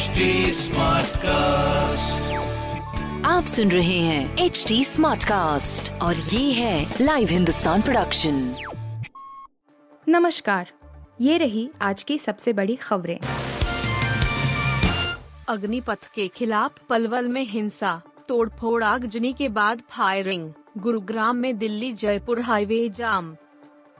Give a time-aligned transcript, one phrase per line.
[0.00, 0.26] HD
[1.22, 2.32] cast
[3.26, 8.54] आप सुन रहे हैं एच डी स्मार्ट कास्ट और ये है लाइव हिंदुस्तान प्रोडक्शन
[10.08, 10.70] नमस्कार
[11.20, 13.18] ये रही आज की सबसे बड़ी खबरें।
[15.48, 22.40] अग्निपथ के खिलाफ पलवल में हिंसा तोड़फोड़ आगजनी के बाद फायरिंग गुरुग्राम में दिल्ली जयपुर
[22.40, 23.36] हाईवे जाम।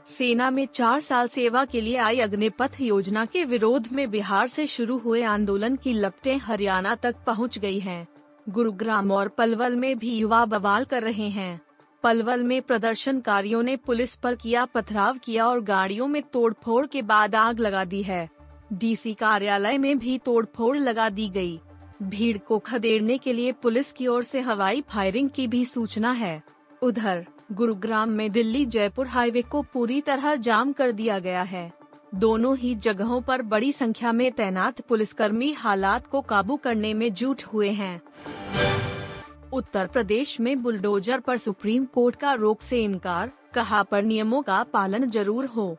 [0.07, 4.65] सेना में चार साल सेवा के लिए आई अग्निपथ योजना के विरोध में बिहार से
[4.67, 8.07] शुरू हुए आंदोलन की लपटें हरियाणा तक पहुँच गई हैं।
[8.49, 11.59] गुरुग्राम और पलवल में भी युवा बवाल कर रहे हैं
[12.03, 17.35] पलवल में प्रदर्शनकारियों ने पुलिस पर किया पथराव किया और गाड़ियों में तोड़फोड़ के बाद
[17.35, 18.27] आग लगा दी है
[18.73, 21.59] डीसी कार्यालय में भी तोड़फोड़ लगा दी गई।
[22.03, 26.41] भीड़ को खदेड़ने के लिए पुलिस की ओर से हवाई फायरिंग की भी सूचना है
[26.81, 31.71] उधर गुरुग्राम में दिल्ली जयपुर हाईवे को पूरी तरह जाम कर दिया गया है।
[32.15, 37.43] दोनों ही जगहों पर बड़ी संख्या में तैनात पुलिसकर्मी हालात को काबू करने में जुट
[37.43, 38.01] हुए हैं।
[39.53, 44.63] उत्तर प्रदेश में बुलडोजर पर सुप्रीम कोर्ट का रोक से इनकार, कहा पर नियमों का
[44.63, 45.75] पालन ज़रूर हो।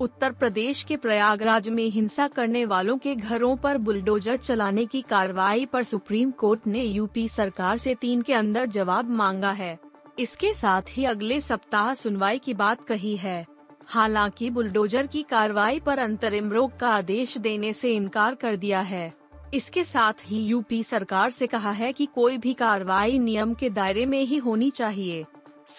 [0.00, 5.66] उत्तर प्रदेश के प्रयागराज में हिंसा करने वालों के घरों पर बुलडोजर चलाने की कार्रवाई
[5.66, 9.78] पर सुप्रीम कोर्ट ने यूपी सरकार से तीन के अंदर जवाब मांगा है।
[10.18, 13.46] इसके साथ ही अगले सप्ताह सुनवाई की बात कही है।
[13.86, 19.12] हालाँकि बुलडोजर की कार्रवाई पर अंतरिम रोक का आदेश देने से इनकार कर दिया है।
[19.54, 24.06] इसके साथ ही यूपी सरकार से कहा है कि कोई भी कार्रवाई नियम के दायरे
[24.06, 25.24] में ही होनी चाहिए।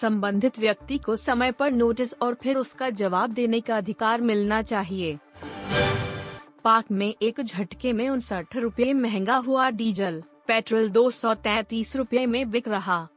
[0.02, 5.18] संबंधित व्यक्ति को समय पर नोटिस और फिर उसका जवाब देने का अधिकार मिलना चाहिए।
[6.64, 12.26] पाक में एक झटके में उनसठ रूपए महँगा हुआ डीजल, पेट्रोल दो सौ तैतीस रूपए
[12.26, 13.08] में बिक रहा।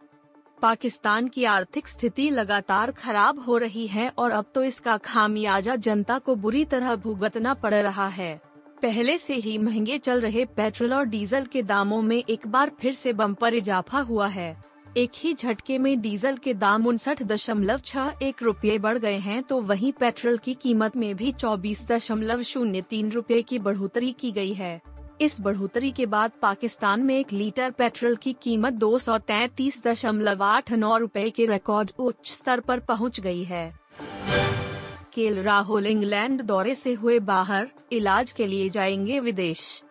[0.62, 6.18] पाकिस्तान की आर्थिक स्थिति लगातार खराब हो रही है और अब तो इसका खामियाजा जनता
[6.18, 8.34] को बुरी तरह भुगतना पड़ रहा है।
[8.82, 12.92] पहले से ही महँगे चल रहे पेट्रोल और डीजल के दामों में एक बार फिर
[12.92, 14.56] से बम्पर इजाफा हुआ है।
[14.96, 19.42] एक ही झटके में डीजल के दाम उनसठ दशमलव छह एक रूपए बढ़ गए हैं
[19.42, 24.32] तो वहीं पेट्रोल की कीमत में भी चौबीस दशमलव शून्य तीन रूपए की बढ़ोतरी की
[24.32, 24.80] गई है।
[25.22, 30.42] इस बढ़ोतरी के बाद पाकिस्तान में एक लीटर पेट्रोल की कीमत दो सौ तैतीस दशमलव
[30.42, 33.74] आठ नौ रूपए के रिकॉर्ड उच्च स्तर पर पहुँच गई है।
[35.12, 39.82] केल राहुल इंग्लैंड दौरे से हुए बाहर, इलाज के लिए जाएँगे विदेश।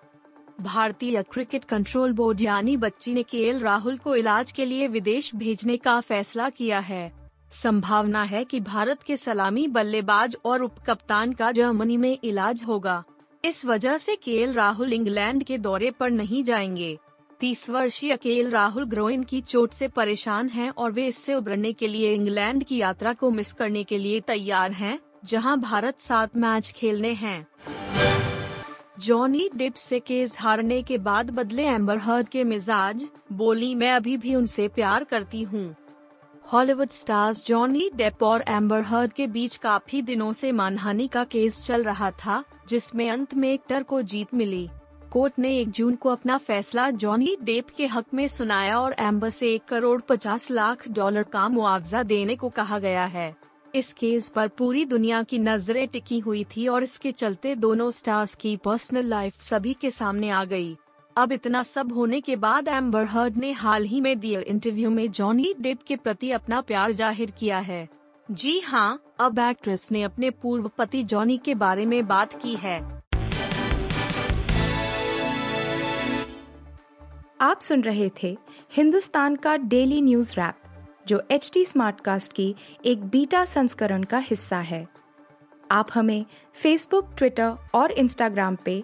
[0.62, 5.78] भारतीय क्रिकेट कंट्रोल बोर्ड यानी बच्ची ने के राहुल को इलाज के लिए विदेश भेजने
[5.78, 7.12] का फैसला किया है।
[7.64, 13.04] संभावना है कि भारत के सलामी बल्लेबाज और उप कप्तान का जर्मनी में इलाज होगा।
[13.44, 16.98] इस वजह से केएल राहुल इंग्लैंड के दौरे पर नहीं जाएँगे।
[17.40, 21.88] तीस वर्षीय केएल राहुल ग्रोइन की चोट से परेशान हैं और वे इससे उबरने के
[21.88, 26.72] लिए इंग्लैंड की यात्रा को मिस करने के लिए तैयार हैं, जहाँ भारत सात मैच
[26.72, 27.48] खेलने हैं।
[29.00, 34.18] जॉनी डिप से केस हारने के बाद बदले एम्बर हर्ड के मिजाज बोली मैं अभी
[34.18, 35.76] भी उनसे प्यार करती हूँ।
[36.54, 41.62] हॉलीवुड स्टार्स जॉनी डेप और एम्बर हर्ड के बीच काफ़ी दिनों से मानहानि का केस
[41.66, 44.70] चल रहा था, जिसमें अंत में एक्टर को जीत मिली
[45.12, 49.30] कोर्ट ने एक जून को अपना फैसला जॉनी डेप के हक में सुनाया और एम्बर
[49.30, 53.36] से एक करोड़ पचास लाख डॉलर का मुआवजा देने को कहा गया है
[53.76, 58.36] इस केस पर पूरी दुनिया की नज़रें टिकी हुई थी और इसके चलते दोनों स्टार्स
[58.36, 60.78] की पर्सनल लाइफ सभी के सामने आ गई।
[61.18, 65.10] अब इतना सब होने के बाद एम्बर हर्ड ने हाल ही में दिए इंटरव्यू में
[65.12, 67.88] जॉनी डेप के प्रति अपना प्यार ज़ाहिर किया है।
[68.32, 72.80] जी हाँ अब एक्ट्रेस ने अपने पूर्व पति जॉनी के बारे में बात की है।
[77.42, 78.38] आप सुन रहे थे
[78.74, 80.56] हिंदुस्तान का डेली न्यूज़ रैप
[81.08, 82.54] जो एच टी स्मार्टकास्ट की
[82.86, 84.88] एक बीटा संस्करण का हिस्सा है।
[85.72, 88.84] आप हमें फेसबुक ट्विटर और इंस्टाग्राम पे